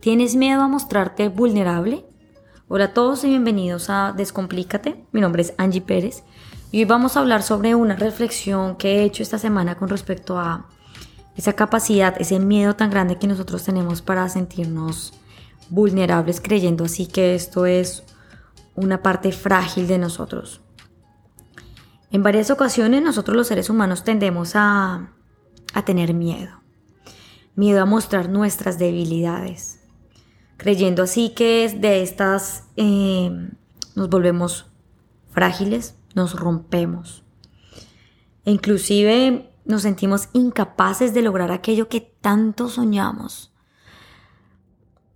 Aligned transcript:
¿Tienes 0.00 0.36
miedo 0.36 0.62
a 0.62 0.68
mostrarte 0.68 1.28
vulnerable? 1.28 2.04
Hola 2.68 2.84
a 2.84 2.94
todos 2.94 3.24
y 3.24 3.28
bienvenidos 3.28 3.90
a 3.90 4.12
Descomplícate. 4.16 5.04
Mi 5.10 5.20
nombre 5.20 5.42
es 5.42 5.54
Angie 5.56 5.80
Pérez 5.80 6.22
y 6.70 6.78
hoy 6.78 6.84
vamos 6.84 7.16
a 7.16 7.20
hablar 7.20 7.42
sobre 7.42 7.74
una 7.74 7.96
reflexión 7.96 8.76
que 8.76 9.00
he 9.00 9.04
hecho 9.04 9.24
esta 9.24 9.38
semana 9.38 9.76
con 9.76 9.88
respecto 9.88 10.38
a 10.38 10.68
esa 11.34 11.54
capacidad, 11.54 12.14
ese 12.20 12.38
miedo 12.38 12.76
tan 12.76 12.90
grande 12.90 13.18
que 13.18 13.26
nosotros 13.26 13.64
tenemos 13.64 14.00
para 14.00 14.28
sentirnos 14.28 15.12
vulnerables 15.70 16.40
creyendo 16.40 16.84
así 16.84 17.06
que 17.06 17.34
esto 17.34 17.66
es 17.66 18.04
una 18.76 19.02
parte 19.02 19.32
frágil 19.32 19.88
de 19.88 19.98
nosotros. 19.98 20.60
En 22.12 22.22
varias 22.22 22.50
ocasiones 22.50 23.02
nosotros 23.02 23.36
los 23.36 23.48
seres 23.48 23.70
humanos 23.70 24.04
tendemos 24.04 24.52
a, 24.54 25.10
a 25.72 25.84
tener 25.84 26.14
miedo. 26.14 26.60
Miedo 27.56 27.82
a 27.82 27.86
mostrar 27.86 28.28
nuestras 28.28 28.78
debilidades 28.78 29.75
creyendo 30.56 31.02
así 31.02 31.30
que 31.30 31.68
de 31.68 32.02
estas 32.02 32.64
eh, 32.76 33.30
nos 33.94 34.08
volvemos 34.08 34.66
frágiles, 35.30 35.96
nos 36.14 36.38
rompemos. 36.38 37.24
E 38.44 38.50
inclusive 38.50 39.50
nos 39.64 39.82
sentimos 39.82 40.28
incapaces 40.32 41.12
de 41.12 41.22
lograr 41.22 41.50
aquello 41.50 41.88
que 41.88 42.00
tanto 42.00 42.68
soñamos, 42.68 43.52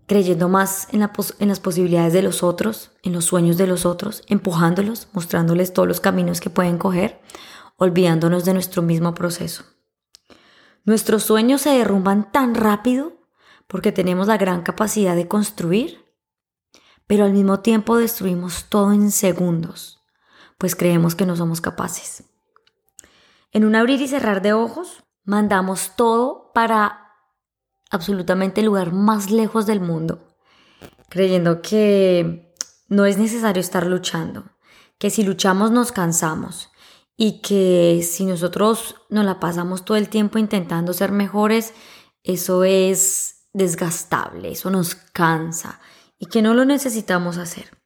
creyendo 0.06 0.48
más 0.48 0.88
en, 0.92 1.08
en 1.38 1.48
las 1.48 1.60
posibilidades 1.60 2.12
de 2.12 2.22
los 2.22 2.42
otros, 2.42 2.90
en 3.02 3.12
los 3.12 3.24
sueños 3.24 3.56
de 3.56 3.68
los 3.68 3.86
otros, 3.86 4.24
empujándolos, 4.26 5.09
mostrándoles 5.12 5.72
todos 5.72 5.86
los 5.86 6.00
caminos 6.00 6.40
que 6.40 6.50
pueden 6.50 6.78
coger, 6.78 7.20
olvidándonos 7.76 8.45
de 8.45 8.54
nuestro 8.54 8.82
mismo 8.82 9.14
proceso. 9.14 9.64
Nuestros 10.84 11.22
sueños 11.22 11.62
se 11.62 11.70
derrumban 11.70 12.32
tan 12.32 12.54
rápido 12.54 13.20
porque 13.70 13.92
tenemos 13.92 14.27
la 14.27 14.37
gran 14.37 14.62
capacidad 14.62 15.15
de 15.15 15.29
construir, 15.29 16.05
pero 17.06 17.24
al 17.24 17.33
mismo 17.33 17.60
tiempo 17.60 17.96
destruimos 17.96 18.65
todo 18.68 18.93
en 18.93 19.12
segundos, 19.12 20.02
pues 20.59 20.74
creemos 20.74 21.15
que 21.15 21.24
no 21.24 21.37
somos 21.37 21.60
capaces. 21.60 22.24
En 23.52 23.65
un 23.65 23.77
abrir 23.77 24.01
y 24.02 24.09
cerrar 24.09 24.43
de 24.43 24.52
ojos, 24.54 25.04
mandamos 25.23 25.93
todo 25.95 26.51
para 26.52 27.12
absolutamente 27.93 28.60
el 28.60 28.66
lugar 28.66 28.93
más 28.93 29.30
lejos 29.30 29.66
del 29.66 29.80
mundo, 29.80 30.37
creyendo 31.09 31.62
que 31.62 32.52
no 32.88 33.07
es 33.07 33.18
necesario 33.18 33.60
estar 33.60 33.87
luchando, 33.87 34.46
que 34.99 35.10
si 35.10 35.23
luchamos 35.23 35.71
nos 35.71 35.93
cansamos 35.93 36.73
y 37.16 37.40
que 37.40 38.02
si 38.02 38.24
nosotros 38.24 38.96
nos 39.10 39.24
la 39.24 39.38
pasamos 39.38 39.84
todo 39.84 39.96
el 39.96 40.09
tiempo 40.09 40.40
intentando 40.40 40.93
ser 40.93 41.12
mejores, 41.12 41.73
eso 42.24 42.65
es 42.65 43.40
desgastable, 43.52 44.52
eso 44.52 44.70
nos 44.70 44.95
cansa 44.95 45.80
y 46.18 46.26
que 46.26 46.43
no 46.43 46.54
lo 46.54 46.65
necesitamos 46.65 47.38
hacer. 47.38 47.79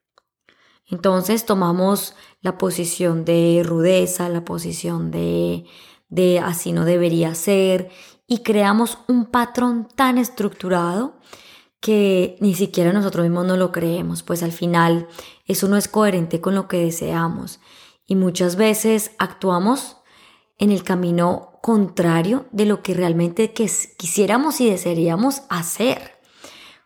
Entonces 0.87 1.45
tomamos 1.45 2.15
la 2.41 2.57
posición 2.57 3.25
de 3.25 3.63
rudeza, 3.65 4.29
la 4.29 4.45
posición 4.45 5.09
de, 5.09 5.65
de 6.09 6.39
así 6.39 6.71
no 6.71 6.85
debería 6.85 7.33
ser 7.33 7.89
y 8.27 8.39
creamos 8.39 8.99
un 9.07 9.25
patrón 9.25 9.87
tan 9.95 10.17
estructurado 10.17 11.19
que 11.79 12.37
ni 12.39 12.55
siquiera 12.55 12.93
nosotros 12.93 13.23
mismos 13.23 13.45
no 13.45 13.57
lo 13.57 13.71
creemos, 13.71 14.23
pues 14.23 14.43
al 14.43 14.51
final 14.51 15.07
eso 15.45 15.67
no 15.67 15.77
es 15.77 15.87
coherente 15.87 16.41
con 16.41 16.55
lo 16.55 16.67
que 16.67 16.77
deseamos 16.77 17.59
y 18.05 18.15
muchas 18.15 18.55
veces 18.55 19.11
actuamos 19.17 19.97
en 20.57 20.71
el 20.71 20.83
camino 20.83 21.54
contrario 21.65 22.45
de 22.51 22.67
lo 22.67 22.83
que 22.83 22.93
realmente 22.93 23.51
quisiéramos 23.51 24.61
y 24.61 24.69
desearíamos 24.69 25.41
hacer. 25.49 26.11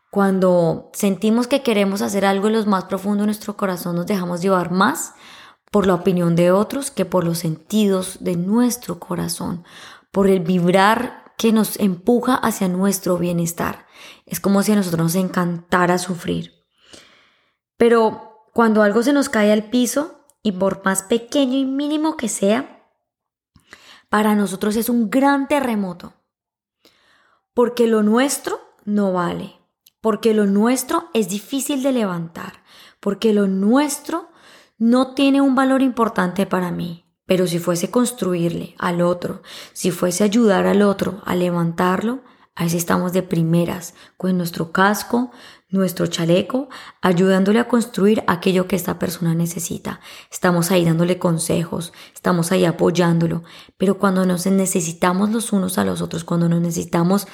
Cuando 0.09 0.89
sentimos 0.94 1.47
que 1.47 1.63
queremos 1.63 2.02
hacer 2.02 2.23
algo 2.23 2.47
en 2.47 2.53
lo 2.53 2.66
más 2.66 2.85
profundo 2.85 3.23
de 3.23 3.25
nuestro 3.25 3.57
corazón, 3.57 3.97
nos 3.97 4.05
dejamos 4.05 4.41
llevar 4.41 4.72
más 4.72 5.16
por 5.69 5.85
la 5.85 5.95
opinión 5.95 6.38
de 6.38 6.53
otros 6.53 6.91
que 6.91 7.03
por 7.03 7.25
los 7.25 7.40
sentidos 7.40 8.19
de 8.22 8.38
nuestro 8.38 9.01
corazón, 9.01 9.66
por 10.13 10.28
el 10.28 10.40
vibrar 10.40 11.34
que 11.38 11.51
nos 11.51 11.78
empuja 11.78 12.35
hacia 12.35 12.69
nuestro 12.69 13.17
bienestar. 13.17 13.85
Es 14.25 14.40
como 14.40 14.63
si 14.63 14.72
a 14.72 14.78
nosotros 14.78 15.01
nos 15.01 15.16
encantara 15.16 15.97
sufrir. 15.97 16.53
Pero 17.75 18.46
cuando 18.53 18.81
algo 18.81 19.03
se 19.03 19.11
nos 19.11 19.28
cae 19.28 19.51
al 19.51 19.66
piso, 19.66 20.22
y 20.41 20.53
por 20.53 20.85
más 20.85 21.03
pequeño 21.03 21.57
y 21.57 21.66
mínimo 21.66 22.16
que 22.16 22.29
sea, 22.29 22.78
para 24.09 24.36
nosotros 24.36 24.75
es 24.75 24.90
un 24.90 25.09
gran 25.09 25.47
terremoto. 25.47 26.14
Porque 27.53 27.88
lo 27.88 28.03
nuestro 28.03 28.59
no 28.86 29.14
vale. 29.14 29.56
Porque 30.02 30.34
lo 30.34 30.46
nuestro 30.46 31.09
es 31.14 31.30
difícil 31.30 31.84
de 31.84 31.92
levantar. 31.92 32.64
Porque 33.00 33.34
lo 33.34 33.47
nuestro 33.47 34.30
no 34.78 35.14
tiene 35.14 35.42
un 35.42 35.56
valor 35.56 35.81
importante 35.81 36.46
para 36.46 36.72
mí. 36.72 37.06
Pero 37.25 37.46
si 37.46 37.59
fuese 37.59 37.92
construirle 37.92 38.75
al 38.80 39.02
otro, 39.02 39.44
si 39.74 39.92
fuese 39.92 40.24
ayudar 40.24 40.66
al 40.66 40.81
otro 40.81 41.22
a 41.26 41.36
levantarlo, 41.36 42.24
a 42.56 42.64
veces 42.64 42.80
estamos 42.80 43.14
de 43.14 43.22
primeras 43.22 43.94
con 44.18 44.36
nuestro 44.36 44.72
casco, 44.72 45.31
nuestro 45.69 46.07
chaleco, 46.07 46.68
ayudándole 47.02 47.59
a 47.59 47.68
construir 47.68 48.24
aquello 48.28 48.68
que 48.68 48.75
esta 48.75 48.97
persona 48.97 49.35
necesita. 49.35 50.00
Estamos 50.31 50.72
ahí 50.72 50.84
dándole 50.84 51.19
consejos, 51.19 51.94
estamos 52.13 52.52
ahí 52.52 52.66
apoyándolo, 52.66 53.44
pero 53.78 54.00
cuando 54.00 54.25
nos 54.25 54.46
necesitamos 54.47 55.29
los 55.29 55.53
unos 55.53 55.78
a 55.78 55.85
los 55.85 56.02
otros, 56.02 56.24
cuando 56.24 56.50
nos 56.50 56.62
necesitamos 56.62 57.28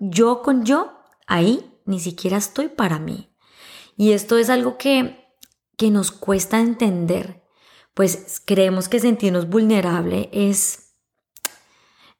yo 0.00 0.42
con 0.42 0.64
yo, 0.64 0.92
ahí 1.26 1.80
ni 1.86 1.98
siquiera 2.00 2.36
estoy 2.36 2.68
para 2.68 2.98
mí. 2.98 3.34
Y 3.96 4.12
esto 4.12 4.38
es 4.38 4.48
algo 4.48 4.78
que, 4.78 5.26
que 5.76 5.90
nos 5.90 6.12
cuesta 6.12 6.60
entender, 6.60 7.44
pues 7.94 8.40
creemos 8.44 8.88
que 8.88 9.00
sentirnos 9.00 9.48
vulnerable 9.48 10.28
es, 10.32 10.94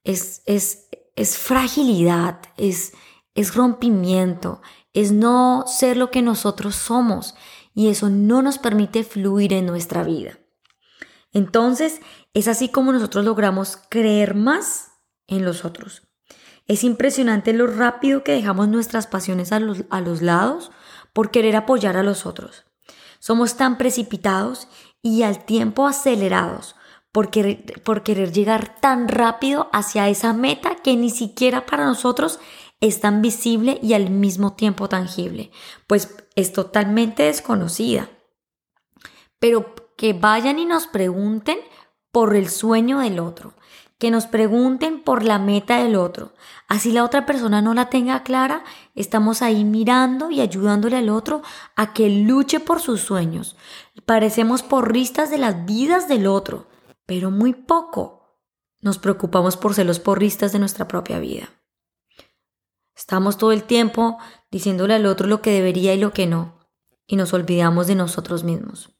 es, 0.02 0.42
es, 0.46 0.88
es 1.16 1.38
fragilidad, 1.38 2.40
es, 2.56 2.92
es 3.34 3.54
rompimiento, 3.54 4.60
es 4.94 5.12
no 5.12 5.64
ser 5.66 5.96
lo 5.96 6.10
que 6.10 6.22
nosotros 6.22 6.76
somos 6.76 7.34
y 7.74 7.88
eso 7.88 8.08
no 8.08 8.40
nos 8.40 8.58
permite 8.58 9.04
fluir 9.04 9.52
en 9.52 9.66
nuestra 9.66 10.04
vida. 10.04 10.38
Entonces, 11.32 12.00
es 12.32 12.48
así 12.48 12.68
como 12.68 12.92
nosotros 12.92 13.24
logramos 13.24 13.76
creer 13.90 14.34
más 14.34 14.92
en 15.26 15.44
los 15.44 15.64
otros. 15.64 16.02
Es 16.66 16.84
impresionante 16.84 17.52
lo 17.52 17.66
rápido 17.66 18.22
que 18.22 18.32
dejamos 18.32 18.68
nuestras 18.68 19.06
pasiones 19.06 19.52
a 19.52 19.58
los, 19.58 19.84
a 19.90 20.00
los 20.00 20.22
lados 20.22 20.70
por 21.12 21.30
querer 21.30 21.56
apoyar 21.56 21.96
a 21.96 22.02
los 22.02 22.24
otros. 22.24 22.64
Somos 23.18 23.56
tan 23.56 23.76
precipitados 23.76 24.68
y 25.02 25.24
al 25.24 25.44
tiempo 25.44 25.86
acelerados 25.86 26.76
por 27.10 27.30
querer, 27.30 27.82
por 27.82 28.02
querer 28.02 28.32
llegar 28.32 28.80
tan 28.80 29.08
rápido 29.08 29.68
hacia 29.72 30.08
esa 30.08 30.32
meta 30.32 30.76
que 30.76 30.96
ni 30.96 31.10
siquiera 31.10 31.66
para 31.66 31.84
nosotros 31.84 32.40
es 32.80 33.00
tan 33.00 33.22
visible 33.22 33.78
y 33.82 33.94
al 33.94 34.10
mismo 34.10 34.54
tiempo 34.54 34.88
tangible, 34.88 35.50
pues 35.86 36.16
es 36.34 36.52
totalmente 36.52 37.24
desconocida. 37.24 38.10
Pero 39.38 39.74
que 39.96 40.12
vayan 40.12 40.58
y 40.58 40.64
nos 40.64 40.86
pregunten 40.86 41.58
por 42.10 42.36
el 42.36 42.48
sueño 42.48 43.00
del 43.00 43.20
otro, 43.20 43.54
que 43.98 44.10
nos 44.10 44.26
pregunten 44.26 45.02
por 45.02 45.24
la 45.24 45.38
meta 45.38 45.82
del 45.82 45.96
otro. 45.96 46.32
Así 46.68 46.92
la 46.92 47.04
otra 47.04 47.26
persona 47.26 47.62
no 47.62 47.74
la 47.74 47.90
tenga 47.90 48.22
clara, 48.22 48.64
estamos 48.94 49.42
ahí 49.42 49.64
mirando 49.64 50.30
y 50.30 50.40
ayudándole 50.40 50.96
al 50.96 51.08
otro 51.08 51.42
a 51.76 51.92
que 51.92 52.08
luche 52.10 52.60
por 52.60 52.80
sus 52.80 53.00
sueños. 53.00 53.56
Parecemos 54.04 54.62
porristas 54.62 55.30
de 55.30 55.38
las 55.38 55.64
vidas 55.64 56.08
del 56.08 56.26
otro, 56.26 56.68
pero 57.06 57.30
muy 57.30 57.52
poco 57.52 58.40
nos 58.80 58.98
preocupamos 58.98 59.56
por 59.56 59.74
ser 59.74 59.86
los 59.86 60.00
porristas 60.00 60.52
de 60.52 60.58
nuestra 60.58 60.86
propia 60.86 61.18
vida. 61.18 61.48
Estamos 62.96 63.38
todo 63.38 63.52
el 63.52 63.64
tiempo 63.64 64.18
diciéndole 64.50 64.94
al 64.94 65.06
otro 65.06 65.26
lo 65.26 65.42
que 65.42 65.50
debería 65.50 65.94
y 65.94 65.98
lo 65.98 66.12
que 66.12 66.26
no, 66.26 66.60
y 67.06 67.16
nos 67.16 67.32
olvidamos 67.32 67.86
de 67.86 67.94
nosotros 67.94 68.44
mismos. 68.44 68.90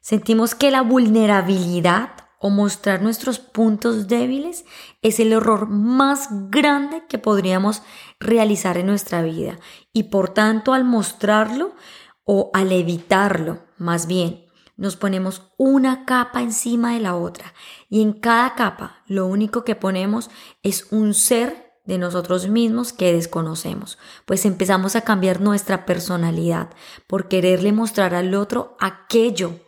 Sentimos 0.00 0.54
que 0.54 0.70
la 0.70 0.82
vulnerabilidad 0.82 2.10
o 2.38 2.50
mostrar 2.50 3.02
nuestros 3.02 3.38
puntos 3.38 4.08
débiles 4.08 4.64
es 5.00 5.20
el 5.20 5.32
error 5.32 5.68
más 5.68 6.28
grande 6.50 7.04
que 7.08 7.18
podríamos 7.18 7.82
realizar 8.18 8.78
en 8.78 8.86
nuestra 8.86 9.22
vida 9.22 9.60
y 9.92 10.04
por 10.04 10.30
tanto 10.30 10.74
al 10.74 10.84
mostrarlo 10.84 11.72
o 12.24 12.50
al 12.52 12.72
evitarlo, 12.72 13.60
más 13.78 14.06
bien, 14.06 14.46
nos 14.76 14.96
ponemos 14.96 15.52
una 15.56 16.04
capa 16.04 16.42
encima 16.42 16.94
de 16.94 17.00
la 17.00 17.14
otra 17.14 17.54
y 17.88 18.02
en 18.02 18.12
cada 18.12 18.54
capa 18.56 19.02
lo 19.06 19.26
único 19.26 19.64
que 19.64 19.76
ponemos 19.76 20.28
es 20.64 20.88
un 20.90 21.14
ser 21.14 21.61
de 21.84 21.98
nosotros 21.98 22.48
mismos 22.48 22.92
que 22.92 23.12
desconocemos, 23.12 23.98
pues 24.24 24.44
empezamos 24.44 24.94
a 24.96 25.00
cambiar 25.02 25.40
nuestra 25.40 25.84
personalidad 25.84 26.70
por 27.06 27.28
quererle 27.28 27.72
mostrar 27.72 28.14
al 28.14 28.34
otro 28.34 28.76
aquello 28.78 29.60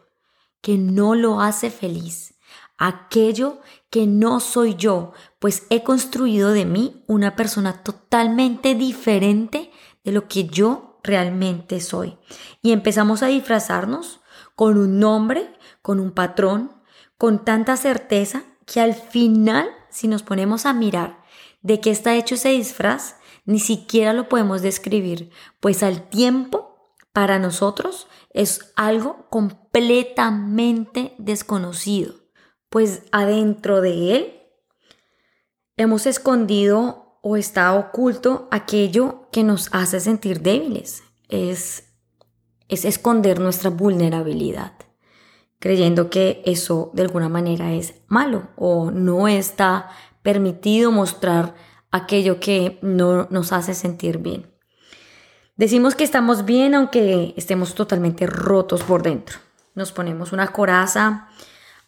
que 0.61 0.79
no 0.79 1.15
lo 1.15 1.41
hace 1.41 1.71
feliz, 1.71 2.35
aquello 2.79 3.61
que 3.91 4.07
no 4.07 4.41
soy 4.41 4.77
yo, 4.77 5.13
pues 5.39 5.67
he 5.71 5.83
construido 5.83 6.53
de 6.53 6.65
mí 6.65 7.05
una 7.07 7.37
persona 7.37 7.83
totalmente 7.83 8.75
diferente 8.75 9.71
de 10.05 10.13
lo 10.13 10.29
que 10.29 10.47
yo 10.47 11.01
realmente 11.03 11.81
soy. 11.81 12.19
Y 12.63 12.73
empezamos 12.73 13.23
a 13.23 13.27
disfrazarnos 13.27 14.21
con 14.55 14.79
un 14.79 14.99
nombre, 14.99 15.53
con 15.83 16.01
un 16.01 16.13
patrón, 16.13 16.73
con 17.19 17.45
tanta 17.45 17.77
certeza 17.77 18.45
que 18.67 18.81
al 18.81 18.95
final, 18.95 19.69
si 19.91 20.09
nos 20.09 20.23
ponemos 20.23 20.67
a 20.67 20.73
mirar 20.73 21.24
de 21.65 21.81
qué 21.81 21.91
está 21.91 22.15
hecho 22.15 22.37
ese 22.37 22.51
disfraz, 22.51 23.17
ni 23.47 23.59
siquiera 23.59 24.13
lo 24.13 24.29
podemos 24.29 24.63
describir, 24.63 25.31
pues 25.61 25.83
al 25.83 26.09
tiempo, 26.09 26.93
para 27.13 27.39
nosotros, 27.39 28.07
es 28.31 28.73
algo 28.77 29.27
completamente 29.31 31.15
desconocido, 31.19 32.15
pues 32.69 33.03
adentro 33.13 33.81
de 33.81 34.17
él 34.17 34.43
hemos 35.77 36.07
escondido 36.07 37.19
o 37.23 37.37
está 37.37 37.73
oculto 37.75 38.47
aquello 38.51 39.29
que 39.33 39.43
nos 39.43 39.69
hace 39.73 40.01
sentir 40.01 40.43
débiles, 40.43 41.03
es, 41.29 41.95
es 42.69 42.85
esconder 42.85 43.41
nuestra 43.41 43.71
vulnerabilidad 43.71 44.75
creyendo 45.65 46.11
que 46.11 46.43
eso 46.45 46.91
de 46.93 47.01
alguna 47.01 47.31
manera 47.31 47.73
es 47.73 47.95
malo 48.07 48.49
o 48.55 48.91
no 48.91 49.29
está 49.29 49.89
permitido 50.25 50.91
mostrar 50.91 51.55
aquello 51.93 52.41
que 52.41 52.81
no 52.83 53.29
nos 53.31 53.53
hace 53.53 53.75
sentir 53.75 54.19
bien. 54.19 54.53
Decimos 55.55 55.95
que 55.95 56.03
estamos 56.03 56.45
bien 56.45 56.75
aunque 56.75 57.35
estemos 57.37 57.77
totalmente 57.77 58.27
rotos 58.27 58.83
por 58.83 59.05
dentro. 59.05 59.39
Nos 59.77 59.93
ponemos 59.93 60.33
una 60.33 60.49
coraza 60.49 61.29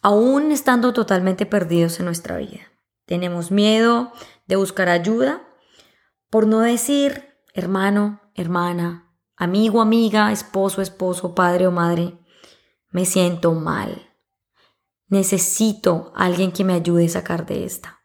aún 0.01 0.53
estando 0.53 0.93
totalmente 0.93 1.45
perdidos 1.45 1.99
en 1.99 2.05
nuestra 2.05 2.37
vida. 2.37 2.61
Tenemos 3.05 3.51
miedo 3.51 4.13
de 4.45 4.55
buscar 4.55 4.87
ayuda, 4.87 5.41
por 6.29 6.47
no 6.47 6.61
decir 6.61 7.25
hermano, 7.53 8.21
hermana, 8.35 9.11
amigo, 9.35 9.81
amiga, 9.81 10.31
esposo, 10.31 10.81
esposo, 10.81 11.35
padre 11.35 11.67
o 11.67 11.71
madre 11.71 12.17
me 12.91 13.05
siento 13.05 13.53
mal. 13.53 14.13
Necesito 15.07 16.13
a 16.15 16.25
alguien 16.25 16.51
que 16.51 16.63
me 16.63 16.73
ayude 16.73 17.05
a 17.07 17.09
sacar 17.09 17.45
de 17.45 17.65
esta. 17.65 17.96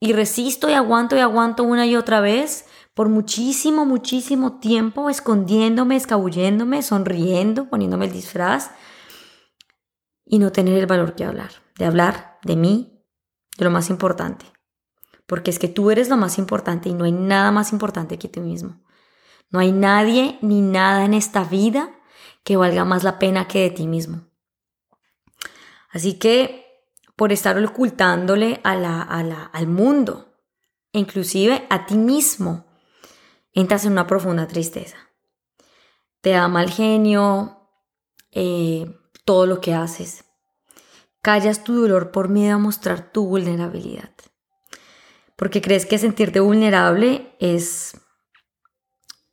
Y 0.00 0.12
resisto 0.12 0.68
y 0.68 0.74
aguanto 0.74 1.16
y 1.16 1.20
aguanto 1.20 1.64
una 1.64 1.86
y 1.86 1.96
otra 1.96 2.20
vez 2.20 2.66
por 2.94 3.08
muchísimo, 3.08 3.84
muchísimo 3.84 4.58
tiempo, 4.58 5.08
escondiéndome, 5.08 5.96
escabulléndome, 5.96 6.82
sonriendo, 6.82 7.68
poniéndome 7.68 8.06
el 8.06 8.12
disfraz 8.12 8.72
y 10.24 10.38
no 10.38 10.52
tener 10.52 10.76
el 10.78 10.86
valor 10.86 11.14
que 11.14 11.24
hablar, 11.24 11.50
de 11.78 11.84
hablar 11.84 12.38
de 12.42 12.56
mí, 12.56 13.04
de 13.56 13.64
lo 13.64 13.70
más 13.70 13.88
importante. 13.88 14.46
Porque 15.26 15.50
es 15.50 15.58
que 15.58 15.68
tú 15.68 15.90
eres 15.90 16.08
lo 16.08 16.16
más 16.16 16.38
importante 16.38 16.88
y 16.88 16.94
no 16.94 17.04
hay 17.04 17.12
nada 17.12 17.50
más 17.50 17.72
importante 17.72 18.18
que 18.18 18.28
tú 18.28 18.40
mismo. 18.40 18.82
No 19.50 19.58
hay 19.58 19.72
nadie 19.72 20.38
ni 20.42 20.60
nada 20.60 21.04
en 21.04 21.14
esta 21.14 21.44
vida 21.44 21.94
que 22.44 22.56
valga 22.56 22.84
más 22.84 23.04
la 23.04 23.18
pena 23.18 23.46
que 23.46 23.60
de 23.60 23.70
ti 23.70 23.86
mismo. 23.86 24.22
Así 25.90 26.18
que 26.18 26.67
por 27.18 27.32
estar 27.32 27.58
ocultándole 27.58 28.60
a 28.62 28.76
la, 28.76 29.02
al 29.02 29.66
mundo, 29.66 30.36
inclusive 30.92 31.66
a 31.68 31.84
ti 31.84 31.96
mismo, 31.96 32.64
entras 33.52 33.84
en 33.84 33.90
una 33.90 34.06
profunda 34.06 34.46
tristeza. 34.46 34.96
Te 36.20 36.30
da 36.30 36.46
mal 36.46 36.70
genio 36.70 37.68
eh, 38.30 38.86
todo 39.24 39.46
lo 39.46 39.60
que 39.60 39.74
haces. 39.74 40.26
Callas 41.20 41.64
tu 41.64 41.80
dolor 41.80 42.12
por 42.12 42.28
miedo 42.28 42.54
a 42.54 42.58
mostrar 42.58 43.10
tu 43.10 43.26
vulnerabilidad. 43.26 44.12
Porque 45.34 45.60
crees 45.60 45.86
que 45.86 45.98
sentirte 45.98 46.38
vulnerable 46.38 47.34
es 47.40 47.96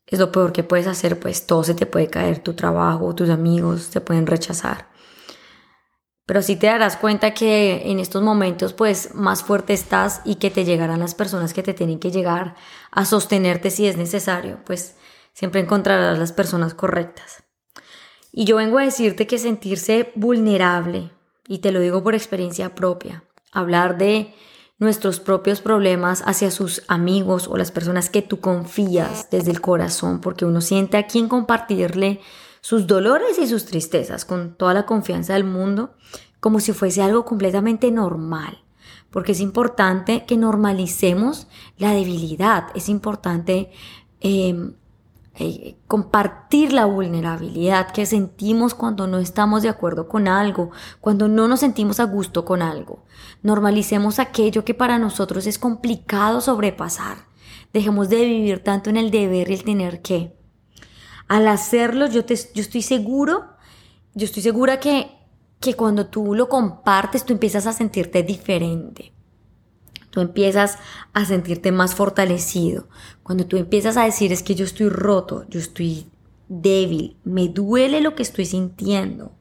es 0.07 0.17
lo 0.17 0.31
peor 0.31 0.53
que 0.53 0.63
puedes 0.63 0.87
hacer, 0.87 1.19
pues 1.19 1.45
todo 1.45 1.63
se 1.63 1.75
te 1.75 1.85
puede 1.85 2.07
caer, 2.07 2.39
tu 2.39 2.55
trabajo, 2.55 3.13
tus 3.13 3.29
amigos 3.29 3.91
te 3.91 4.01
pueden 4.01 4.25
rechazar. 4.25 4.89
Pero 6.25 6.41
sí 6.41 6.55
te 6.55 6.67
darás 6.67 6.97
cuenta 6.97 7.33
que 7.33 7.83
en 7.91 7.99
estos 7.99 8.23
momentos 8.23 8.73
pues 8.73 9.13
más 9.13 9.43
fuerte 9.43 9.73
estás 9.73 10.21
y 10.25 10.35
que 10.35 10.49
te 10.49 10.65
llegarán 10.65 10.99
las 10.99 11.13
personas 11.13 11.53
que 11.53 11.61
te 11.61 11.73
tienen 11.73 11.99
que 11.99 12.11
llegar 12.11 12.55
a 12.91 13.05
sostenerte 13.05 13.69
si 13.69 13.85
es 13.87 13.95
necesario, 13.95 14.59
pues 14.65 14.95
siempre 15.33 15.61
encontrarás 15.61 16.17
las 16.17 16.31
personas 16.31 16.73
correctas. 16.73 17.43
Y 18.31 18.45
yo 18.45 18.57
vengo 18.57 18.79
a 18.79 18.83
decirte 18.83 19.27
que 19.27 19.37
sentirse 19.37 20.11
vulnerable, 20.15 21.11
y 21.47 21.59
te 21.59 21.71
lo 21.71 21.79
digo 21.79 22.03
por 22.03 22.15
experiencia 22.15 22.73
propia, 22.73 23.23
hablar 23.51 23.97
de 23.97 24.33
nuestros 24.77 25.19
propios 25.21 25.61
problemas 25.61 26.21
hacia 26.25 26.51
sus 26.51 26.83
amigos 26.87 27.47
o 27.47 27.55
las 27.55 27.71
personas 27.71 28.09
que 28.09 28.21
tú 28.21 28.39
confías 28.41 29.29
desde 29.29 29.51
el 29.51 29.61
corazón, 29.61 30.19
porque 30.19 30.45
uno 30.45 30.59
siente 30.59 30.97
a 30.97 31.07
quien 31.07 31.29
compartirle 31.29 32.19
sus 32.65 32.87
dolores 32.87 33.37
y 33.37 33.45
sus 33.45 33.65
tristezas 33.65 34.25
con 34.25 34.55
toda 34.55 34.73
la 34.73 34.87
confianza 34.87 35.33
del 35.33 35.43
mundo, 35.43 35.93
como 36.39 36.59
si 36.59 36.73
fuese 36.73 37.03
algo 37.03 37.23
completamente 37.23 37.91
normal. 37.91 38.63
Porque 39.11 39.33
es 39.33 39.39
importante 39.39 40.25
que 40.25 40.35
normalicemos 40.35 41.47
la 41.77 41.91
debilidad, 41.91 42.69
es 42.73 42.89
importante 42.89 43.69
eh, 44.19 44.71
eh, 45.35 45.77
compartir 45.85 46.73
la 46.73 46.85
vulnerabilidad 46.85 47.91
que 47.91 48.07
sentimos 48.07 48.73
cuando 48.73 49.05
no 49.05 49.19
estamos 49.19 49.61
de 49.61 49.69
acuerdo 49.69 50.07
con 50.07 50.27
algo, 50.27 50.71
cuando 51.01 51.27
no 51.27 51.47
nos 51.47 51.59
sentimos 51.59 51.99
a 51.99 52.05
gusto 52.05 52.45
con 52.45 52.63
algo. 52.63 53.03
Normalicemos 53.43 54.17
aquello 54.17 54.65
que 54.65 54.73
para 54.73 54.97
nosotros 54.97 55.45
es 55.45 55.59
complicado 55.59 56.41
sobrepasar. 56.41 57.27
Dejemos 57.73 58.09
de 58.09 58.25
vivir 58.25 58.63
tanto 58.63 58.89
en 58.89 58.97
el 58.97 59.11
deber 59.11 59.51
y 59.51 59.53
el 59.53 59.63
tener 59.63 60.01
que. 60.01 60.44
Al 61.27 61.47
hacerlo, 61.47 62.07
yo, 62.07 62.25
te, 62.25 62.35
yo 62.35 62.61
estoy 62.61 62.81
seguro, 62.81 63.45
yo 64.13 64.25
estoy 64.25 64.43
segura 64.43 64.79
que, 64.79 65.11
que 65.59 65.75
cuando 65.75 66.07
tú 66.07 66.35
lo 66.35 66.49
compartes, 66.49 67.25
tú 67.25 67.33
empiezas 67.33 67.67
a 67.67 67.73
sentirte 67.73 68.23
diferente. 68.23 69.13
Tú 70.09 70.21
empiezas 70.21 70.77
a 71.11 71.25
sentirte 71.25 71.71
más 71.73 71.93
fortalecido. 71.93 72.87
Cuando 73.23 73.45
tú 73.47 73.57
empiezas 73.57 73.97
a 73.97 74.05
decir 74.05 74.31
es 74.31 74.43
que 74.43 74.55
yo 74.55 74.63
estoy 74.63 74.87
roto, 74.87 75.45
yo 75.49 75.59
estoy 75.59 76.07
débil, 76.47 77.17
me 77.23 77.49
duele 77.49 77.99
lo 77.99 78.15
que 78.15 78.23
estoy 78.23 78.45
sintiendo. 78.45 79.33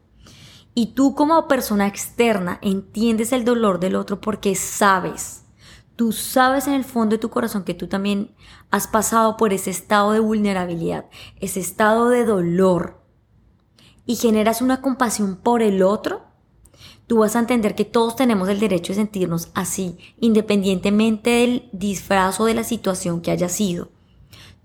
Y 0.75 0.95
tú 0.95 1.15
como 1.15 1.47
persona 1.47 1.87
externa 1.87 2.59
entiendes 2.61 3.33
el 3.33 3.45
dolor 3.45 3.79
del 3.79 3.95
otro 3.95 4.21
porque 4.21 4.57
sabes, 4.57 5.44
tú 5.97 6.13
sabes 6.13 6.67
en 6.67 6.75
el 6.75 6.85
fondo 6.85 7.15
de 7.15 7.21
tu 7.21 7.31
corazón 7.31 7.65
que 7.65 7.75
tú 7.75 7.87
también 7.89 8.35
has 8.71 8.89
pasado 8.89 9.37
por 9.37 9.53
ese 9.53 9.71
estado 9.71 10.13
de 10.13 10.21
vulnerabilidad, 10.21 11.07
ese 11.41 11.61
estado 11.61 12.09
de 12.09 12.25
dolor 12.25 13.03
y 14.07 14.17
generas 14.17 14.61
una 14.61 14.81
compasión 14.81 15.37
por 15.37 15.63
el 15.63 15.83
otro 15.83 16.35
tú 17.07 17.19
vas 17.19 17.37
a 17.37 17.41
entender 17.41 17.75
que 17.75 17.85
todos 17.85 18.17
tenemos 18.17 18.49
el 18.49 18.61
derecho 18.61 18.93
de 18.93 18.97
sentirnos 18.97 19.51
así, 19.55 19.99
independientemente 20.19 21.31
del 21.31 21.69
disfraz 21.73 22.41
o 22.41 22.47
de 22.47 22.55
la 22.55 22.65
situación 22.65 23.21
que 23.21 23.31
haya 23.31 23.49
sido. 23.49 23.91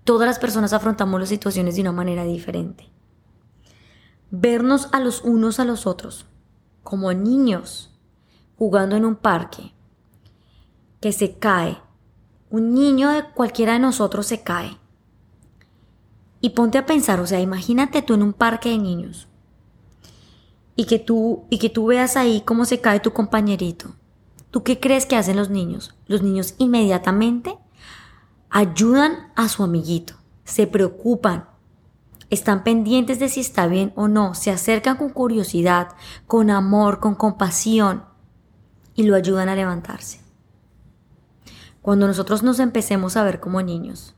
Todas 0.04 0.26
las 0.26 0.38
personas 0.38 0.72
afrontamos 0.72 1.20
las 1.20 1.28
situaciones 1.28 1.76
de 1.76 1.82
una 1.82 1.92
manera 1.92 2.24
diferente. 2.24 2.90
Vernos 4.30 4.88
a 4.92 5.00
los 5.00 5.22
unos 5.22 5.60
a 5.60 5.64
los 5.64 5.86
otros, 5.86 6.26
como 6.82 7.12
niños, 7.12 7.90
jugando 8.56 8.96
en 8.96 9.04
un 9.04 9.16
parque, 9.16 9.74
que 11.00 11.12
se 11.12 11.34
cae. 11.34 11.78
Un 12.50 12.74
niño 12.74 13.10
de 13.10 13.24
cualquiera 13.24 13.74
de 13.74 13.78
nosotros 13.78 14.26
se 14.26 14.42
cae. 14.42 14.76
Y 16.40 16.50
ponte 16.50 16.78
a 16.78 16.86
pensar, 16.86 17.20
o 17.20 17.26
sea, 17.26 17.40
imagínate 17.40 18.02
tú 18.02 18.14
en 18.14 18.22
un 18.22 18.32
parque 18.32 18.70
de 18.70 18.78
niños 18.78 19.28
y 20.80 20.86
que 20.86 20.98
tú, 20.98 21.44
y 21.50 21.58
que 21.58 21.68
tú 21.68 21.86
veas 21.86 22.16
ahí 22.16 22.40
cómo 22.40 22.64
se 22.64 22.80
cae 22.80 23.00
tu 23.00 23.12
compañerito. 23.12 23.94
¿Tú 24.50 24.62
qué 24.62 24.80
crees 24.80 25.04
que 25.04 25.16
hacen 25.16 25.36
los 25.36 25.50
niños? 25.50 25.94
Los 26.06 26.22
niños 26.22 26.54
inmediatamente 26.56 27.58
ayudan 28.48 29.30
a 29.36 29.48
su 29.48 29.62
amiguito, 29.62 30.14
se 30.44 30.66
preocupan, 30.66 31.50
están 32.30 32.64
pendientes 32.64 33.18
de 33.18 33.28
si 33.28 33.40
está 33.40 33.66
bien 33.66 33.92
o 33.94 34.08
no, 34.08 34.34
se 34.34 34.50
acercan 34.50 34.96
con 34.96 35.10
curiosidad, 35.10 35.88
con 36.26 36.50
amor, 36.50 36.98
con 36.98 37.14
compasión 37.14 38.04
y 38.94 39.02
lo 39.02 39.16
ayudan 39.16 39.48
a 39.50 39.56
levantarse. 39.56 40.19
Cuando 41.82 42.06
nosotros 42.06 42.42
nos 42.42 42.60
empecemos 42.60 43.16
a 43.16 43.24
ver 43.24 43.40
como 43.40 43.62
niños, 43.62 44.14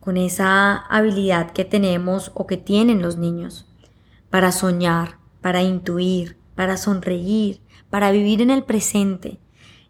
con 0.00 0.16
esa 0.16 0.76
habilidad 0.76 1.50
que 1.50 1.64
tenemos 1.64 2.30
o 2.34 2.46
que 2.46 2.56
tienen 2.56 3.02
los 3.02 3.16
niños 3.16 3.66
para 4.30 4.52
soñar, 4.52 5.18
para 5.40 5.62
intuir, 5.62 6.36
para 6.54 6.76
sonreír, 6.76 7.60
para 7.90 8.10
vivir 8.10 8.42
en 8.42 8.50
el 8.50 8.64
presente 8.64 9.40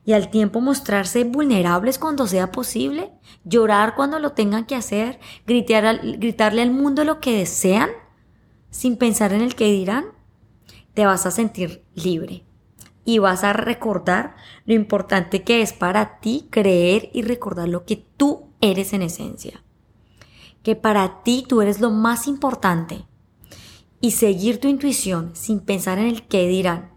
y 0.06 0.12
al 0.12 0.30
tiempo 0.30 0.60
mostrarse 0.60 1.24
vulnerables 1.24 1.98
cuando 1.98 2.26
sea 2.28 2.52
posible, 2.52 3.10
llorar 3.44 3.94
cuando 3.96 4.20
lo 4.20 4.32
tengan 4.32 4.64
que 4.64 4.76
hacer, 4.76 5.18
gritar 5.46 6.00
gritarle 6.18 6.62
al 6.62 6.70
mundo 6.70 7.02
lo 7.04 7.18
que 7.18 7.36
desean 7.36 7.90
sin 8.70 8.96
pensar 8.96 9.32
en 9.32 9.40
el 9.40 9.54
que 9.54 9.72
dirán, 9.72 10.06
te 10.94 11.06
vas 11.06 11.26
a 11.26 11.30
sentir 11.30 11.84
libre. 11.94 12.44
Y 13.06 13.20
vas 13.20 13.44
a 13.44 13.54
recordar 13.54 14.34
lo 14.66 14.74
importante 14.74 15.44
que 15.44 15.62
es 15.62 15.72
para 15.72 16.18
ti 16.18 16.48
creer 16.50 17.08
y 17.14 17.22
recordar 17.22 17.68
lo 17.68 17.86
que 17.86 18.04
tú 18.16 18.48
eres 18.60 18.92
en 18.92 19.00
esencia. 19.00 19.62
Que 20.64 20.74
para 20.74 21.22
ti 21.22 21.44
tú 21.48 21.62
eres 21.62 21.80
lo 21.80 21.90
más 21.90 22.26
importante. 22.26 23.06
Y 24.00 24.10
seguir 24.10 24.60
tu 24.60 24.68
intuición 24.68 25.30
sin 25.34 25.60
pensar 25.60 25.98
en 25.98 26.08
el 26.08 26.26
qué 26.26 26.48
dirán, 26.48 26.90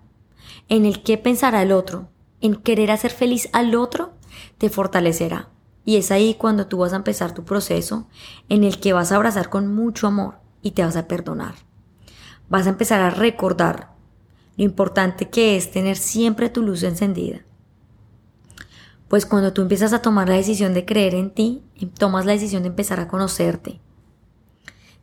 en 0.67 0.85
el 0.85 1.03
qué 1.03 1.17
pensará 1.17 1.61
el 1.61 1.71
otro, 1.71 2.09
en 2.41 2.55
querer 2.55 2.89
hacer 2.91 3.11
feliz 3.11 3.47
al 3.53 3.75
otro, 3.75 4.13
te 4.57 4.69
fortalecerá. 4.69 5.49
Y 5.85 5.97
es 5.97 6.11
ahí 6.11 6.33
cuando 6.33 6.67
tú 6.67 6.79
vas 6.79 6.93
a 6.93 6.97
empezar 6.97 7.33
tu 7.33 7.45
proceso 7.45 8.07
en 8.49 8.63
el 8.63 8.79
que 8.79 8.93
vas 8.93 9.11
a 9.11 9.15
abrazar 9.15 9.49
con 9.49 9.73
mucho 9.73 10.07
amor 10.07 10.39
y 10.63 10.71
te 10.71 10.83
vas 10.83 10.95
a 10.95 11.07
perdonar. 11.07 11.53
Vas 12.49 12.65
a 12.65 12.71
empezar 12.71 12.99
a 12.99 13.11
recordar 13.11 13.88
lo 14.59 14.65
importante 14.65 15.29
que 15.29 15.55
es 15.55 15.71
tener 15.71 15.95
siempre 15.95 16.49
tu 16.49 16.61
luz 16.61 16.83
encendida. 16.83 17.45
Pues 19.07 19.25
cuando 19.25 19.53
tú 19.53 19.61
empiezas 19.61 19.93
a 19.93 20.01
tomar 20.01 20.27
la 20.27 20.35
decisión 20.35 20.73
de 20.73 20.83
creer 20.83 21.15
en 21.15 21.31
ti, 21.31 21.63
em, 21.75 21.89
tomas 21.89 22.25
la 22.25 22.33
decisión 22.33 22.63
de 22.63 22.67
empezar 22.67 22.99
a 22.99 23.07
conocerte, 23.07 23.79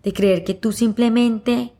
de 0.02 0.12
creer 0.12 0.44
que 0.44 0.52
tú 0.52 0.72
simplemente 0.72 1.72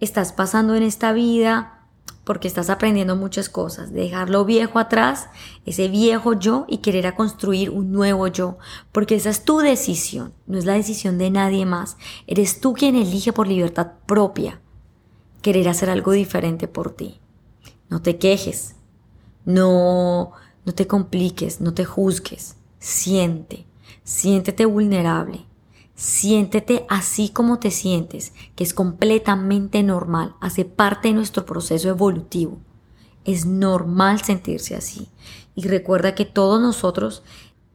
estás 0.00 0.32
pasando 0.32 0.74
en 0.74 0.82
esta 0.82 1.12
vida 1.12 1.86
porque 2.24 2.48
estás 2.48 2.70
aprendiendo 2.70 3.14
muchas 3.14 3.50
cosas, 3.50 3.92
de 3.92 4.00
dejar 4.00 4.30
lo 4.30 4.46
viejo 4.46 4.78
atrás, 4.78 5.28
ese 5.66 5.88
viejo 5.88 6.32
yo 6.32 6.64
y 6.66 6.78
querer 6.78 7.06
a 7.06 7.14
construir 7.14 7.68
un 7.68 7.92
nuevo 7.92 8.26
yo, 8.28 8.56
porque 8.90 9.16
esa 9.16 9.28
es 9.28 9.44
tu 9.44 9.58
decisión, 9.58 10.32
no 10.46 10.56
es 10.56 10.64
la 10.64 10.74
decisión 10.74 11.18
de 11.18 11.30
nadie 11.30 11.66
más, 11.66 11.98
eres 12.26 12.60
tú 12.60 12.72
quien 12.72 12.96
elige 12.96 13.34
por 13.34 13.46
libertad 13.46 13.92
propia 14.06 14.62
querer 15.42 15.68
hacer 15.68 15.90
algo 15.90 16.12
diferente 16.12 16.68
por 16.68 16.92
ti. 16.92 17.20
No 17.88 18.02
te 18.02 18.18
quejes, 18.18 18.76
no, 19.44 20.32
no 20.64 20.74
te 20.74 20.86
compliques, 20.86 21.60
no 21.60 21.72
te 21.74 21.84
juzgues, 21.84 22.56
siente, 22.78 23.66
siéntete 24.04 24.66
vulnerable, 24.66 25.46
siéntete 25.94 26.84
así 26.88 27.30
como 27.30 27.58
te 27.58 27.70
sientes, 27.70 28.32
que 28.54 28.64
es 28.64 28.74
completamente 28.74 29.82
normal, 29.82 30.34
hace 30.40 30.64
parte 30.64 31.08
de 31.08 31.14
nuestro 31.14 31.46
proceso 31.46 31.88
evolutivo. 31.88 32.58
Es 33.24 33.46
normal 33.46 34.22
sentirse 34.22 34.74
así. 34.74 35.08
Y 35.54 35.66
recuerda 35.66 36.14
que 36.14 36.24
todos 36.24 36.60
nosotros 36.60 37.22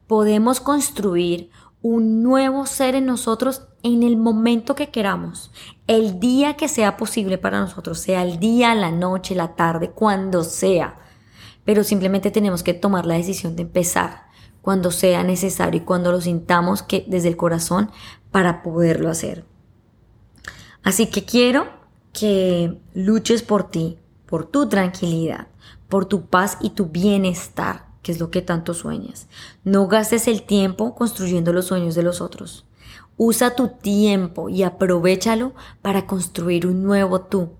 podemos 0.06 0.60
construir 0.60 1.50
un 1.84 2.22
nuevo 2.22 2.64
ser 2.64 2.94
en 2.94 3.04
nosotros 3.04 3.64
en 3.82 4.02
el 4.04 4.16
momento 4.16 4.74
que 4.74 4.88
queramos, 4.88 5.50
el 5.86 6.18
día 6.18 6.56
que 6.56 6.66
sea 6.66 6.96
posible 6.96 7.36
para 7.36 7.60
nosotros, 7.60 7.98
sea 7.98 8.22
el 8.22 8.40
día, 8.40 8.74
la 8.74 8.90
noche, 8.90 9.34
la 9.34 9.54
tarde, 9.54 9.90
cuando 9.90 10.44
sea. 10.44 10.96
Pero 11.62 11.84
simplemente 11.84 12.30
tenemos 12.30 12.62
que 12.62 12.72
tomar 12.72 13.04
la 13.04 13.16
decisión 13.16 13.54
de 13.54 13.62
empezar 13.64 14.28
cuando 14.62 14.90
sea 14.90 15.24
necesario 15.24 15.82
y 15.82 15.84
cuando 15.84 16.10
lo 16.10 16.22
sintamos 16.22 16.82
que 16.82 17.04
desde 17.06 17.28
el 17.28 17.36
corazón 17.36 17.90
para 18.30 18.62
poderlo 18.62 19.10
hacer. 19.10 19.44
Así 20.82 21.08
que 21.08 21.26
quiero 21.26 21.66
que 22.14 22.80
luches 22.94 23.42
por 23.42 23.64
ti, 23.70 23.98
por 24.24 24.46
tu 24.46 24.70
tranquilidad, 24.70 25.48
por 25.90 26.06
tu 26.06 26.28
paz 26.28 26.56
y 26.62 26.70
tu 26.70 26.86
bienestar 26.86 27.83
que 28.04 28.12
es 28.12 28.20
lo 28.20 28.30
que 28.30 28.42
tanto 28.42 28.74
sueñas. 28.74 29.26
No 29.64 29.88
gastes 29.88 30.28
el 30.28 30.42
tiempo 30.42 30.94
construyendo 30.94 31.52
los 31.52 31.64
sueños 31.64 31.96
de 31.96 32.04
los 32.04 32.20
otros. 32.20 32.66
Usa 33.16 33.56
tu 33.56 33.68
tiempo 33.68 34.48
y 34.48 34.62
aprovechalo 34.62 35.54
para 35.82 36.06
construir 36.06 36.66
un 36.66 36.84
nuevo 36.84 37.22
tú, 37.22 37.54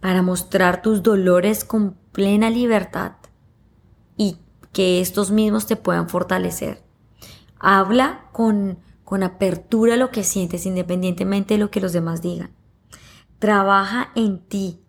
para 0.00 0.22
mostrar 0.22 0.80
tus 0.80 1.02
dolores 1.02 1.64
con 1.64 1.96
plena 2.12 2.48
libertad 2.50 3.16
y 4.16 4.38
que 4.72 5.00
estos 5.00 5.30
mismos 5.32 5.66
te 5.66 5.76
puedan 5.76 6.08
fortalecer. 6.08 6.82
Habla 7.58 8.28
con, 8.32 8.78
con 9.02 9.24
apertura 9.24 9.96
lo 9.96 10.10
que 10.10 10.22
sientes 10.22 10.66
independientemente 10.66 11.54
de 11.54 11.58
lo 11.58 11.70
que 11.70 11.80
los 11.80 11.92
demás 11.92 12.22
digan. 12.22 12.52
Trabaja 13.40 14.12
en 14.14 14.38
ti, 14.38 14.83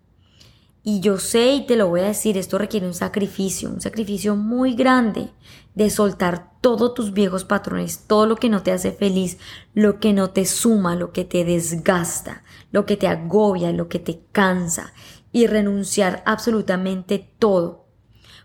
y 0.88 1.00
yo 1.00 1.18
sé 1.18 1.52
y 1.54 1.66
te 1.66 1.76
lo 1.76 1.88
voy 1.90 2.02
a 2.02 2.06
decir, 2.10 2.38
esto 2.38 2.60
requiere 2.60 2.86
un 2.86 2.94
sacrificio, 2.94 3.72
un 3.72 3.82
sacrificio 3.82 4.36
muy 4.36 4.76
grande 4.76 5.32
de 5.74 5.90
soltar 5.90 6.52
todos 6.62 6.94
tus 6.94 7.12
viejos 7.12 7.44
patrones, 7.44 8.04
todo 8.06 8.28
lo 8.28 8.36
que 8.36 8.50
no 8.50 8.62
te 8.62 8.72
hace 8.72 8.92
feliz, 8.92 9.40
lo 9.74 10.00
que 10.00 10.14
no 10.14 10.30
te 10.30 10.46
suma, 10.46 10.96
lo 10.96 11.12
que 11.12 11.26
te 11.26 11.44
desgasta, 11.44 12.44
lo 12.72 12.86
que 12.86 12.98
te 12.98 13.08
agobia, 13.08 13.72
lo 13.72 13.90
que 13.90 13.98
te 13.98 14.22
cansa 14.32 14.94
y 15.32 15.48
renunciar 15.48 16.22
absolutamente 16.28 17.34
todo. 17.40 17.88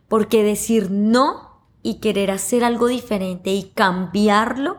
Porque 0.08 0.42
decir 0.42 0.90
no 0.90 1.66
y 1.82 1.96
querer 1.96 2.30
hacer 2.30 2.64
algo 2.64 2.86
diferente 2.86 3.50
y 3.52 3.64
cambiarlo 3.74 4.78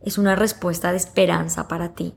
es 0.00 0.18
una 0.18 0.34
respuesta 0.34 0.90
de 0.90 0.96
esperanza 0.96 1.68
para 1.68 1.94
ti. 1.94 2.14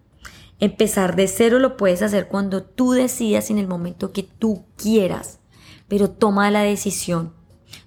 Empezar 0.60 1.16
de 1.16 1.28
cero 1.28 1.60
lo 1.60 1.78
puedes 1.78 2.02
hacer 2.02 2.28
cuando 2.28 2.64
tú 2.64 2.92
decidas 2.92 3.50
en 3.50 3.58
el 3.58 3.68
momento 3.68 4.12
que 4.12 4.24
tú 4.24 4.66
quieras, 4.78 5.40
pero 5.88 6.10
toma 6.10 6.52
la 6.52 6.62
decisión. 6.62 7.34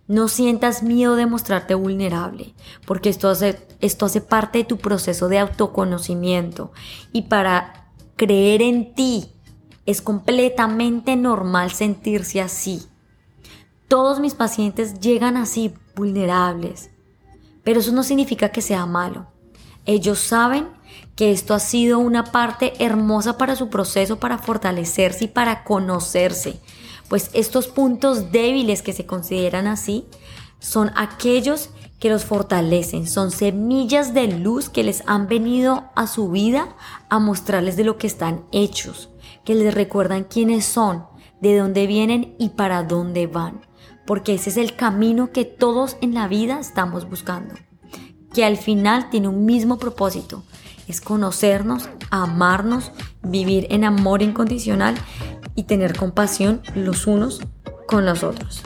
No 0.08 0.28
sientas 0.28 0.82
miedo 0.82 1.16
de 1.16 1.26
mostrarte 1.26 1.74
vulnerable, 1.74 2.54
porque 2.86 3.08
esto 3.08 3.28
hace, 3.28 3.66
esto 3.80 4.06
hace 4.06 4.20
parte 4.20 4.58
de 4.58 4.64
tu 4.64 4.78
proceso 4.78 5.28
de 5.28 5.38
autoconocimiento. 5.38 6.72
Y 7.12 7.22
para 7.22 7.90
creer 8.16 8.62
en 8.62 8.94
ti 8.94 9.32
es 9.84 10.02
completamente 10.02 11.16
normal 11.16 11.70
sentirse 11.72 12.40
así. 12.40 12.82
Todos 13.88 14.20
mis 14.20 14.34
pacientes 14.34 15.00
llegan 15.00 15.36
así, 15.36 15.72
vulnerables, 15.94 16.90
pero 17.62 17.80
eso 17.80 17.92
no 17.92 18.02
significa 18.02 18.50
que 18.50 18.62
sea 18.62 18.86
malo. 18.86 19.28
Ellos 19.86 20.18
saben 20.18 20.68
que 21.16 21.32
esto 21.32 21.54
ha 21.54 21.58
sido 21.58 21.98
una 21.98 22.24
parte 22.24 22.74
hermosa 22.78 23.38
para 23.38 23.56
su 23.56 23.68
proceso, 23.70 24.20
para 24.20 24.38
fortalecerse 24.38 25.24
y 25.24 25.28
para 25.28 25.64
conocerse. 25.64 26.60
Pues 27.08 27.30
estos 27.32 27.68
puntos 27.68 28.30
débiles 28.30 28.82
que 28.82 28.92
se 28.92 29.06
consideran 29.06 29.66
así 29.66 30.06
son 30.58 30.92
aquellos 30.94 31.70
que 31.98 32.10
los 32.10 32.24
fortalecen, 32.24 33.06
son 33.06 33.30
semillas 33.30 34.12
de 34.12 34.28
luz 34.28 34.68
que 34.68 34.84
les 34.84 35.02
han 35.06 35.26
venido 35.28 35.84
a 35.94 36.06
su 36.06 36.30
vida 36.30 36.76
a 37.08 37.18
mostrarles 37.18 37.76
de 37.76 37.84
lo 37.84 37.96
que 37.96 38.06
están 38.06 38.44
hechos, 38.52 39.08
que 39.44 39.54
les 39.54 39.72
recuerdan 39.72 40.24
quiénes 40.24 40.66
son, 40.66 41.06
de 41.40 41.56
dónde 41.56 41.86
vienen 41.86 42.34
y 42.38 42.50
para 42.50 42.82
dónde 42.82 43.26
van, 43.26 43.62
porque 44.06 44.34
ese 44.34 44.50
es 44.50 44.58
el 44.58 44.76
camino 44.76 45.32
que 45.32 45.46
todos 45.46 45.96
en 46.02 46.12
la 46.12 46.28
vida 46.28 46.60
estamos 46.60 47.08
buscando, 47.08 47.54
que 48.36 48.44
al 48.44 48.58
final 48.58 49.08
tiene 49.08 49.28
un 49.28 49.46
mismo 49.46 49.78
propósito, 49.78 50.42
es 50.88 51.00
conocernos, 51.00 51.88
amarnos, 52.10 52.92
vivir 53.22 53.66
en 53.70 53.82
amor 53.82 54.20
incondicional 54.20 54.94
y 55.54 55.62
tener 55.62 55.96
compasión 55.96 56.60
los 56.74 57.06
unos 57.06 57.40
con 57.88 58.04
los 58.04 58.22
otros. 58.22 58.60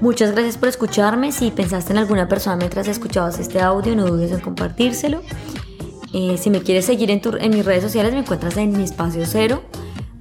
Muchas 0.00 0.32
gracias 0.32 0.56
por 0.56 0.70
escucharme. 0.70 1.30
Si 1.30 1.50
pensaste 1.50 1.92
en 1.92 1.98
alguna 1.98 2.26
persona 2.26 2.56
mientras 2.56 2.88
escuchabas 2.88 3.38
este 3.38 3.60
audio, 3.60 3.94
no 3.94 4.06
dudes 4.06 4.32
en 4.32 4.40
compartírselo. 4.40 5.20
Eh, 6.14 6.38
si 6.38 6.48
me 6.48 6.62
quieres 6.62 6.86
seguir 6.86 7.10
en, 7.10 7.20
en, 7.38 7.50
mis 7.50 7.66
redes 7.66 7.82
sociales, 7.82 8.14
me 8.14 8.20
encuentras 8.20 8.56
en 8.56 8.72
mi 8.74 8.82
espacio 8.82 9.24
cero, 9.26 9.62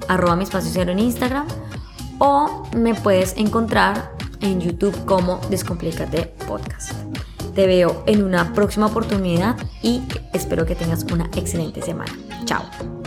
arroba 0.10 0.36
mi 0.36 0.44
espacio 0.44 0.70
cero 0.74 0.92
en 0.92 1.00
Instagram, 1.00 1.48
o 2.20 2.68
me 2.76 2.94
puedes 2.94 3.38
encontrar 3.38 4.12
en 4.42 4.60
YouTube 4.60 5.06
como 5.06 5.40
Descomplícate 5.50 6.34
Podcast. 6.46 7.11
Te 7.56 7.68
veo 7.68 8.04
en 8.08 8.24
una 8.24 8.54
próxima 8.54 8.88
oportunidad 8.88 9.58
y 9.82 10.02
espero 10.34 10.66
que 10.66 10.76
tengas 10.76 11.06
una 11.12 11.30
excelente 11.36 11.82
semana. 11.82 12.12
Chao. 12.46 13.01